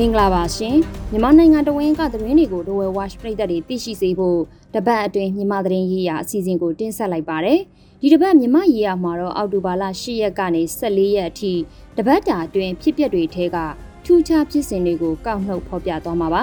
[0.00, 0.76] မင်္ဂလာပါရှင်
[1.10, 4.40] မြန်မာနိုင်ငံတဝင်းကသတင်းတွေကိုဒဝဲ watch ပရိသတ်တွေသိရှိစေဖို့
[4.74, 7.60] တပတ်အတွင်းမြန်မာသတင်းရေးရာအစီအစဉ်ကိုတင်ဆက်လိုက်ပါတယ်
[8.02, 11.52] ဒီတပတ်မြန်မာရေးရာမှာတော့အောက်တိုဘာလ10ရက်ကနေ14ရက်အထိ
[11.96, 13.56] တပတ်တာအတွင်းဖြစ်ပျက်တွေထဲက
[14.04, 16.42] ထူးခြားဖြစ်စဉ်တွေကိုကောက်နှုတ်ဖော်ပြသွားမှာပါ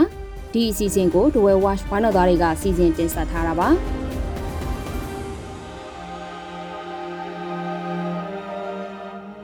[0.53, 3.69] ဒီအစီအစဉ်ကိုဒဝဲ watch ဝိုင်းတော်သားတွေကစီစဉ်တင်ဆက်ထားတာပါ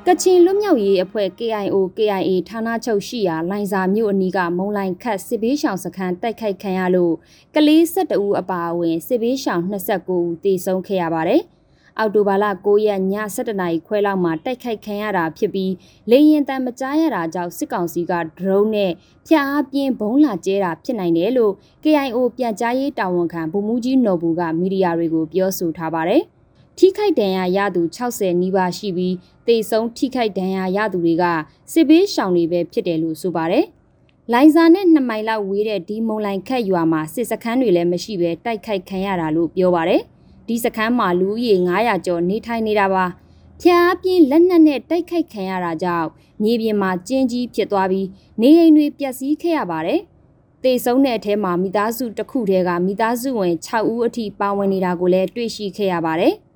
[0.08, 7.14] ကချင်လွတ်မြောက်ရေးအဖွဲ့ KIO KIA ဌာနချုပ်ရှိရာလိုင်ဇာမြို့အနီးကမုံလိုင်ခတ်စစ်ဘေးရှောင်စခန်းတိုက်ခိုက်ခံရလို့
[7.56, 11.42] ကလေး12ဦးအပါအဝင်စစ်ဘေးရှောင်29ဦးသေဆုံးခဲ့ရပါတယ်။
[12.00, 13.02] အောက်တိုဘာလ9ရက်ည
[13.36, 15.74] 7:00နာရီခွဲလောက်မှာတိုက်ခိုက်ခံရတာဖြစ်ပြီး
[16.10, 18.92] လေရင်တံမကြားရတာကြောင့်စစ်ကောင်စီကဒရုန်းနဲ့
[19.28, 26.24] ဖျားအပြင်းဘုံလာကျဲတာဖြစ်နိုင်တယ်လို့ KIO ပြန်ကြားရေးတာဝန်ခံဗိုလ်မှူးကြီးနော်ဘူးကမီဒီယာတွေကိုပြောဆိုထားပါတယ်။
[26.78, 29.16] ထိခိုက်ဒဏ်ရာရသူ60နီးပါးရှိပြီး
[29.48, 31.24] တေဆုံးထိခိုက်ဒဏ်ရာရသူတွေက
[31.72, 33.66] စစ်ဘေးရှောင်တွေပဲဖြစ်တယ်လို့ဆိုပါတယ်။
[34.34, 40.02] လိုင်ဇာနဲ့2မိုင်လောက်ဝေးတဲ့ဒီမုံလိုင်ခက်ရွာမှာစစ်စခန်းတွေလည်းမရှိပဲတိုက်ခိုက်ခံရတာလို့ပြောပါတယ်။
[40.48, 43.06] ဒီစခန်းမှာလူဦးရေ900ကျော်နေထိုင်နေတာပါ။
[43.62, 46.08] ဖျားပြင်းလက်နက်နဲ့တိုက်ခိုက်ခံရတာကြောင့်
[46.44, 48.08] မြေပြင်မှာကျင်းကြီးဖြစ်သွားပြီး
[48.42, 50.00] နေအိမ်တွေပျက်စီးခဲ့ရပါတယ်။
[50.64, 56.36] တေဆုံးတဲ့အထဲမှာမိသားစုတစ်ခုတည်းကမိသားစုဝင်6ဦးအထိပါဝင်နေတာကိုလည်းတွေ့ရှိခဲ့ရပါတယ်။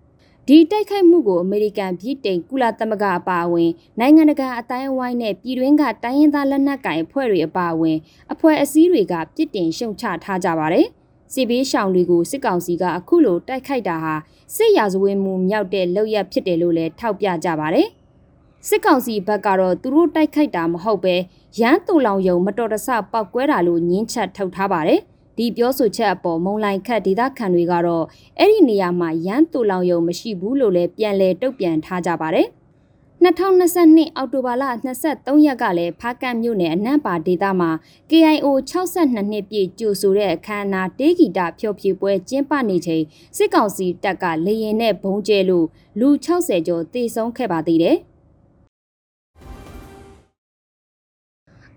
[0.50, 7.98] ဒီတိုက်ခိုက်မှုကိုအမေရိကန်ပြည်တိန်ကုလသမဂ္ဂအပါအဝင်နိုင်ငံတကာအတိုင်းအဝိုင်းနဲ့ပြည်တွင်းကတိုင်းရင်းသားလက်နက်ကိုင်အဖွဲ့တွေအပါအဝင်
[8.34, 10.88] အဖွဲ့အစည်းတွေကပြစ်တင်ရှုံချထားကြပါတယ်။
[11.34, 14.14] စစ်ဘေးရှောင်တွေကိုစစ်ကောင်စီကအခုလိုတိုက်ခိုက်တာဟာ
[14.56, 17.88] စစ်ရာဇဝတ်မှုမြောက်တဲ့လုပ်ရဖြစ်တယ်လို့လည်းထောက်ပြကြပါတယ်။
[18.68, 21.16] စစ်ကောင်စီဘက်ကတော့သူတို့တိုက်ခိုက်တာမဟုတ်ပဲ
[21.60, 25.02] ရန်တူလောင်ယုံမတော်တဆပောက်ကွဲတာလို့ညင်းချက်ထုတ်ထားပါတယ်။
[25.38, 28.06] ဒီပြောဆိုချက်အပေါ်မုံလိုင်ခတ်ဒေသခံတွေကတော့
[28.40, 32.48] အဲ့ဒီနေရာမှာရန်တူလောင်ယုံမရှိဘူးလို့လည်းပြန်လည်တုံ့ပြန်ထားကြပါတယ်
[33.24, 34.64] 2022အောက်တိုဘာလ
[35.06, 37.72] 23ရက်ကလည်းဖားကန့်မြို့နယ်အနံ့ပါဒေသမှာ
[38.10, 43.04] KIO 62နှစ်ပြည့်ကြိုဆိုတဲ့အခမ်းအနားတေးဂီတဖျော်ဖြေပွဲကျင်းပနေချိန်
[43.38, 45.68] စစ်ကောင်စီတပ်ကလေရင်နဲ့ဘုံကျဲလို့
[46.00, 47.98] လူ60ကျော်သေဆုံးခဲ့ပါသေးတယ်။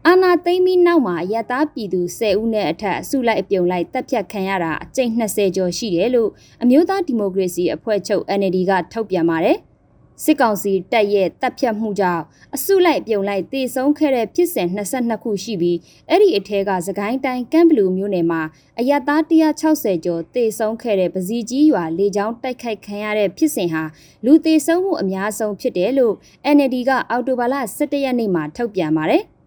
[0.08, 6.30] အာနာသိမ့်ပြီးနောက်မှာရတားပြည်သူ10ဦးနဲ့အထက်အစုလိုက်အပြုံလိုက်တပ်ဖြတ်ခံရတာအကြိမ်20ကျော်ရှိတယ်လို့
[6.62, 9.58] အမျိုးသားဒီမိုကရေစီအဖွဲ့ချုပ် NLD ကထုတ်ပြန်ပါတယ်။
[10.24, 12.24] စစ်ကောင်စီတပ်ရဲ့တပ်ဖြတ်မှုကြောင့်
[12.54, 15.78] အစုလိုက်ပြုံလိုက်တေဆုံးခဲ့တဲ့ဖြစ်စဉ်22ခုရှိပြီး
[16.08, 18.42] အဲ့ဒီအထက်ကစကိုင်းတိုင်းကမ်ဘလူမြို့နယ်မှာ
[18.80, 23.82] အရသား160ကျော်တေဆုံးခဲ့တဲ့ပစီကြီးရွာလေကြောင်းတိုက်ခိုက်ခံရတဲ့ဖြစ်စဉ်ဟာ
[24.24, 26.14] လူတေဆုံးမှုအများဆုံးဖြစ်တယ်လို့
[26.56, 29.24] NLD ကအောက်တိုဘာလ17ရက်နေ့မှာထုတ်ပြန်ပါတယ်။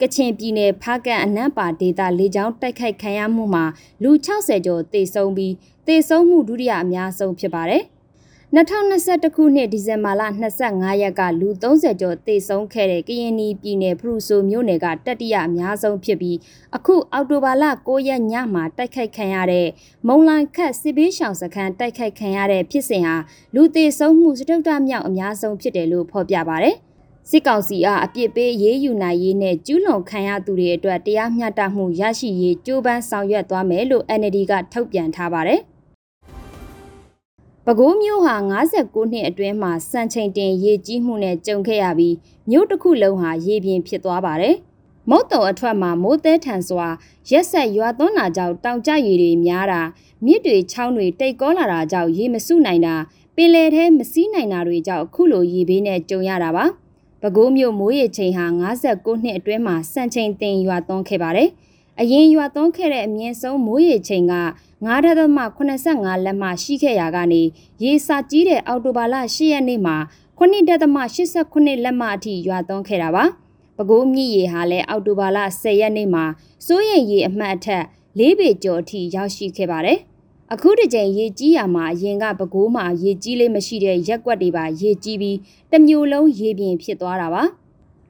[0.00, 3.64] ကချင်ပြည်နယ်ဖားကန်အနက်ပါဒေသလေကြောင်းတိုက်ခိုက်ခံရမှုမှာ
[4.02, 5.54] လူ60ကျော်သေဆုံးပြီး
[5.86, 7.84] သေဆုံးမှုဒုတိယအများဆုံးဖြစ်ပါတယ်။
[8.56, 10.22] 2021ခုနှစ်ဒီဇင်ဘာလ
[10.62, 16.38] 25ရက်ကလူ30ကျော်သေဆုံးခဲ့တဲ့ကရင်ပြည်နယ်ဖရူဆိုမြို့နယ်ကတတိယအများဆုံးဖြစ်ပြီး
[16.76, 19.68] အခုအောက်တိုဘာလ9ရက်ညမှာတိုက်ခိုက်ခံရတဲ့
[20.06, 23.16] မုံလိုင်ခတ်စစ်ဘေးရှောင်စခန်းတိုက်ခိုက်ခံရတဲ့ဖြစ်စဉ်ဟာ
[23.54, 26.72] လူသေဆုံးမှုစတုတ္တမြောက်အများဆုံးဖြစ်တယ်လို့ဖော်ပြပါဗျ။
[27.30, 35.60] စစ်ကောင်စီအားအပြစ်ပေးရေးယူနိုင်ရေးနဲ့ကျူးလွန်ခံရသူတွေအတွက်တရားမျှတမှုရရှိရေးကြိုးပမ်းဆောင်ရွက်သွားမယ်လို့ NLD ကထုတ်ပြန်ထားပါတယ်။
[37.64, 42.14] ပဲခူးမြို့ဟာ59နှစ်အတွင်းမှာစံချိန်တင်ရေကြီးမှုနဲ့ကြုံခဲ့ရပြီး
[42.50, 44.54] မြို့တစ်ခုလုံးဟာရေပြင်ဖြစ်သွားပါတယ်။
[45.10, 46.88] မုတ်တုံအထွက်မှာမိုးသေးထန်စွာ
[47.30, 49.82] ရက်ဆက်ရွာသွန်းတာကြောင့်တောင်ကျရေတွေများတာ
[50.24, 52.94] မြစ်တွေချောင်းတွေတိတ်ကောလာတာကြောင့်ရေမစုနိုင်တာ
[53.36, 56.66] ပင်လယ်ထဲမစီးနိုင်တာတွေကြောင့်အခုလိုရေဘေးနဲ့ကြုံရတာပါ။
[57.22, 58.46] ပဲခူးမြို့မိုးရေချိန်ဟာ
[58.82, 61.48] 59နှစ်အတွင်းမှာစံချိန်တင်ရွာသွန်းခဲ့ပါတယ်။
[62.00, 64.34] အရင်ရွာသွန်းခဲ့တဲ့အမြင့်ဆုံးမိုးရေချိန်က
[64.86, 67.42] 9.85လက်မှရှိခဲ့ရာကနေ
[67.82, 69.96] ရေစာကြီးတဲ့အော်တိုဘာလ10ရက်နေ့မှာ
[70.38, 73.24] 9.89လက်မှအထိရွာသွန်းခဲ့တာပါ။
[73.76, 76.24] ပဲခူးမြစ်ရေဟာလည်းအော်တိုဘာလ10ရက်နေ့မှာ
[76.66, 77.84] စိုးရိမ်ရေအမှတ်အထက်
[78.18, 79.98] ၄ပေကျော်အထိရောက်ရှိခဲ့ပါတယ်။
[80.54, 85.36] အခုတစ်ကြိမ်ရေကြီးရမှာအရင်ကပဲခူးမှာရေကြီးလေးမရှိတဲ့ရက်ကွက်တွေပါရေကြီးပြီး
[85.70, 87.42] တမျိုးလုံးရေပြင်ဖြစ်သွားတာပါ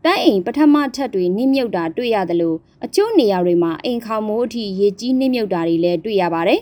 [0.04, 6.60] တိုင်းအိမ်ပထမထပ်တွေနှိမ့်မြုပ်တာတွေ့ရတယ်လို့အချို့နေရာတွေမှာအိမ်ခေါင်မိုးအထိရေကြီးနှိမ့်မြုပ်တာတွေလည်းတွေ့ရပါတယ်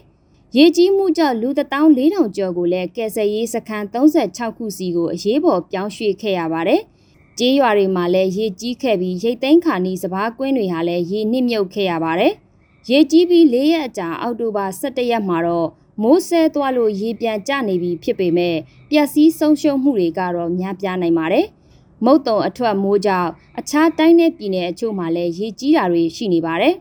[0.57, 6.81] ရေကြီးမှုကြောင့်လူ14000ကျော်ကိုလည်းကယ်ဆယ်ရေးစခန်း36ခုစီကိုအရေးပေါ်ပြောင်းရွှေ့ခဲ့ရပါတယ်
[7.39, 12.35] ကျေးရွာတွေမှာလည်းရေကြီးခဲ့ပြီးရိတ်သိမ်းခါနီးစပားကွင်းတွေဟာလည်းရေနှိမ့်မြုပ်ခဲ့ရပါတယ်။
[12.91, 15.69] ရေကြီးပြီး၄ရက်အကြာအောက်တိုဘာ17ရက်မှာတော့
[16.03, 18.57] မိုးဆဲသွားလို့ရေပြန်ကျနေပြီဖြစ်ပေမဲ့
[18.91, 21.47] ပျက်စီးဆုံးရှုံးမှုတွေကတော့များပြားနိုင်ပါတယ်။
[22.05, 26.75] မုတ်တုံအထွက်မိုးကြောင့်အခြားတိုင်းနယ်ပြည်နယ်အချို့မှာလည်းရေကြီးတာတွေရှိနေပါတယ်။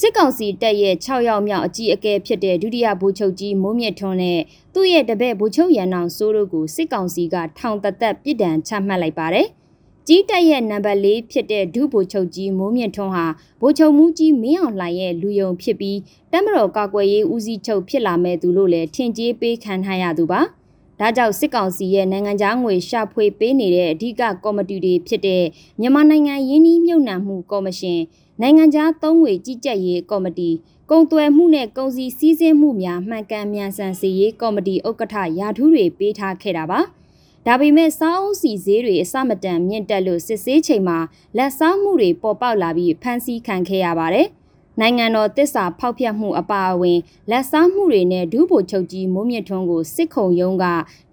[0.00, 4.40] စစ်ကောင်စီတပ်ရဲ့6ရောက်မြောက်အကြီးအကဲဖြစ်တဲ့ဒုတိယဗိုလ်ချုပ်ကြီးမိုးမြင့်ထွန်းနဲ့
[4.74, 9.48] သူ့ရဲ့တပည့်ဗိုလ်ချုပ်ရန်အောင်စိုးတို့ကိုစစ်ကောင်စီကထောင်တသက်ပြစ်ဒဏ်ချမှတ်လိုက်ပါတယ်။
[10.08, 13.26] ကြီးတက်ရဲ့နံပါတ်၄ဖြစ်တဲ့ဒုဗိုလ်ချုပ်ကြီးမိုးမြင့်ထွန်းဟာ
[13.60, 15.98] ဗိုလ်ချုပ်မှုကြီးမင်းအောင်လှိုင်ရဲ့လူယုံဖြစ်ပြီး
[16.32, 20.40] တမတော်ကာကွယ်ရေးဦးစီးချုပ်ဖြစ်လာမဲ့သူလို့လည်းထင်ကြေးပေးခံထားရသူပါ။
[21.00, 25.44] ဒါကြောင့်စစ်ကောင်စီရဲ့နိုင်ငံခြားငွေရှာဖွေပေးနေတဲ့အဓိကကော်မတီတွေဖြစ်တဲ့
[25.80, 28.00] မြန်မာနိုင်ငံရင်းနှီးမြှုပ်နှံမှုကော်မရှင်
[28.40, 30.50] နိုင်ငံခြားသုံးငွေကြီးကြပ်ရေးကော်မတီ
[30.90, 36.80] ကုန်သွယ်မှုနဲ့ကုန်စည်စည်းစိမ်မှုများမှန်ကန်မြန်ဆန်စေရေးကော်မတီဥက္ကဋ္ဌရာထူးတွေပေးထားခဲ့တာပါ။
[37.48, 40.98] ဒါပေမဲ့စားအုပ်စီဈေးတွေအစမတန်မြင့်တက်လို့စစ်ဆေးချိန်မှာ
[41.36, 44.26] လက်စားမှုတွေပေါ်ပေါက်လာပြီးဖမ်းဆီးခံခဲ့ရပါတယ်။
[44.80, 46.98] နိုင်ငံတော်တစ္ဆာဖောက်ဖျက်မှုအပါအဝင်
[47.30, 50.66] လက်စားမှုတွေနဲ့ဒူးဗိုလ်ချုပ်ကြီးမိုးမြင့်ထွန်းကိုစစ်ခုံရုံးက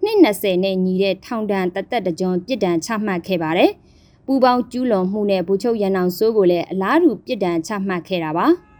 [0.04, 3.70] 220နဲ့ညီတဲ့ထောင်ဒဏ်တသက်တကြွပြစ်ဒဏ်ချမှတ်ခဲ့ပါတယ်။
[4.26, 8.48] ပူပေါင်းကျူးလွန်မှုနဲ့ဗိုလ်ချုပ်ရန်အောင်စိုးကိုလည်းအလားတူပြစ်ဒဏ်ချမှတ်ခဲ့တာပါ။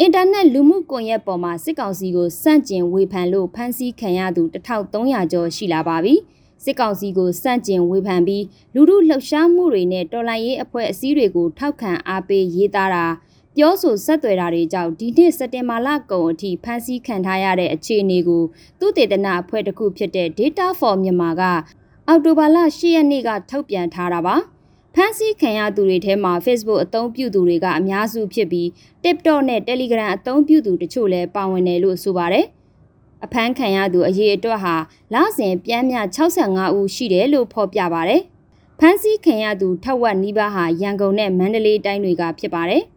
[0.00, 6.14] အင်တာနက်လူမှုကွန်ရက်ပေါ်မှာစစ်ကောင်စီကိုစန့်ကျင်ဝေဖန်လို့ဖမ်းဆီးခံရသူ1300ကျော်ရှိလာပါပြီ။
[6.64, 8.44] စစ်ကောင်စီကိုစန့်ကျင်ဝေဖန်ပြီး
[8.74, 13.06] လူမှုလှုပ်ရှားမှုတွေနဲ့တော်လှန်ရေးအဖွဲ့အစည်းတွေကိုထောက်ခံအားပေးရေးသားတာ
[13.56, 18.42] ပြောဆိုဆက်သွယ်တာတွေကြောင့်ဒီနှစ်စက်တင်ဘာလကုန်အထိဖမ်းဆီးခံထားရတဲ့အခြေအနေကို
[18.78, 21.42] သူတေသနအဖွဲ့တစ်ခုဖြစ်တဲ့ Data for Myanmar က
[22.08, 24.36] အောက်တိုဘာလ10ရက်နေ့ကထုတ်ပြန်ထားတာပါ။
[24.96, 28.66] ဖမ်းဆီးခံရသူတွေထဲမှာ Facebook အသုံးပြုသူတွေကအများစုဖြစ်ပြီး
[29.02, 32.46] TikTok နဲ့ Telegram အသုံးပြုသူတချို့လည်းပါဝင်တယ်လို့ဆိုပါတယ်။
[33.24, 34.74] အဖမ်းခံရသူအရေးအတွက်ဟာ
[35.14, 38.22] လစဉ်ပြန်းမြ65ဦးရှိတယ်လို့ဖော်ပြပါတယ်။
[38.80, 42.84] ဖမ်းဆီးခံရသူထက်ဝက်နီးပါးဟာရန်ကုန်နဲ့မန္တလေးတိုင်းတွေကဖြစ်ပါတယ်။။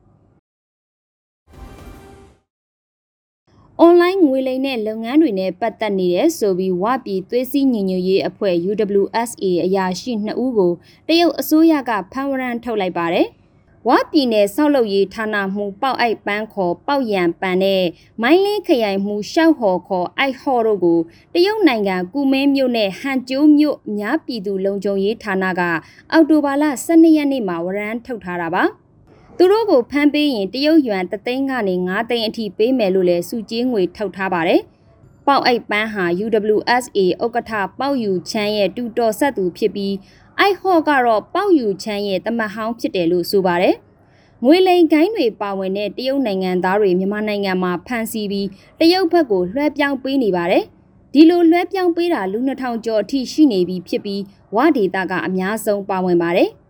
[3.84, 10.72] online ငွေလိမ်တဲ့လုပ်ငန်းတွေနဲ့ပတ်သက်နေတယ်ဆိုပြီးဝပြည်သွေးစည်းညီညွတ်ရေးအဖွဲ့ UWSA အရာရှိ2ဦးကို
[11.08, 13.28] တရုတ်အစိုးရကဖမ်းဝရမ်းထုတ်လိုက်ပါတယ်။
[13.88, 17.84] ဝပြည်နယ်ဆောက်လုပ်ရေးဌာနမှပေါက်အိုက်ပန်းခေါ်ပေါက်ရံပန်နဲ့
[18.22, 21.00] မိုင်းလင်းခရိုင်မှရှောက်ဟော်ခေါ်အိုက်ဟော်တို့ကို
[21.34, 25.62] တရုတ်နိုင်ငံကူမင်းမြို့နဲ့ဟန်ကျိုးမြို့အများပြည်သူလုံခြုံရေးဌာနက
[26.12, 28.66] အောက်တိုဘာလ12ရက်နေ့မှာဝရမ်းထုတ်ထားတာပါ။
[29.40, 34.62] သူတို့ကိုဖမ်းပေးရင်တရုတ်ယွမ်တသိန်းကနေ9သိန်းအထိပေးမယ်လို့လည်းစုကြီးငွေထုတ်ထားပါတယ်။
[35.28, 39.96] ပေါက်အိတ်ပန်းဟာ UWSA ဥက္ကဋ္ဌပေါက်ယူချမ်းရဲ့တူတော်ဆက်သူဖြစ်ပြီး
[40.40, 43.76] အိုက်ဟော့ကတော့ပေါက်ယူချမ်းရဲ့တမတ်ဟောင်းဖြစ်တယ်လို့ဆိုပါတယ်။
[44.46, 48.48] ငွေလိန်ကိုင်းတွေပါဝင်တဲ့တရုတ်နိုင်ငံသားတွေမြန်မာနိုင်ငံမှာဖမ်းဆီးပြီး
[48.80, 50.64] တရုတ်ဘက်ကိုလွှဲပြောင်းပေးနေပါတယ်။
[51.14, 54.22] ဒီလိုလွှဲပြောင်းပေးတာလူ2000ကျော်အထိရှိနေပြီဖြစ်ပြီး
[54.56, 56.52] ဝဒေတာကအများဆုံးပါဝင်ပါတယ်။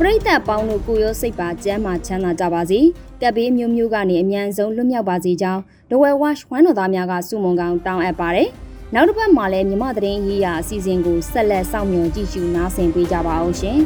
[0.00, 2.80] ပရိသတ်ပေါင်းတို့ကိုရောစိတ်ပါကျမ်းမာချမ်းသာကြပါစေ
[3.20, 8.48] ကပ်ဘေးမျိုးမျိုးကနေအမြန်ဆုံးလွတ်မြောက်ပါစေကြောင်းဒဝဲဝါရှ်ဝမ်းတော်သားများကစုမုံကောင်တောင်းအပ်ပါတယ်
[8.94, 13.78] နောက်တစ်ပတ်မှာလည်းမြမသတင်းရေးရာအစီအစဉ်ကိုဆက်လက်စောင့်မျှော်ကြည့်ရှုနားဆင်ပေးကြပါအောင်ရှင်